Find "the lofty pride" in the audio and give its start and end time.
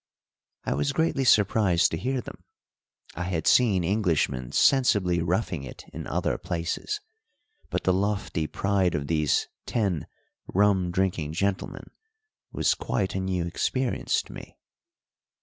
7.83-8.95